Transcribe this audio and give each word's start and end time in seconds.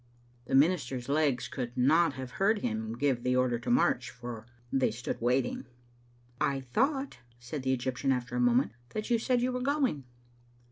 The 0.45 0.55
minister's 0.55 1.09
legs 1.09 1.47
could 1.47 1.77
not 1.77 2.13
have 2.13 2.31
heard 2.41 2.63
him 2.63 2.97
give 2.97 3.21
the 3.21 3.35
order 3.35 3.59
to 3.59 3.69
march, 3.69 4.09
for 4.09 4.47
they 4.73 4.89
stood 4.89 5.21
waiting. 5.21 5.67
"I 6.41 6.61
thought," 6.73 7.19
said 7.37 7.61
the 7.61 7.71
Egyptian, 7.73 8.11
after 8.11 8.35
a 8.35 8.39
moment, 8.39 8.71
"that 8.95 9.11
you 9.11 9.19
said 9.19 9.43
you 9.43 9.51
were 9.51 9.61
going." 9.61 10.05